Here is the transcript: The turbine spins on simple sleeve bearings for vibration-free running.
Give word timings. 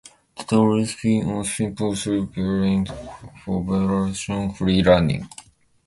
The 0.35 0.43
turbine 0.45 0.87
spins 0.87 1.27
on 1.27 1.43
simple 1.45 1.95
sleeve 1.95 2.33
bearings 2.33 2.89
for 3.45 3.63
vibration-free 3.63 4.81
running. 4.81 5.29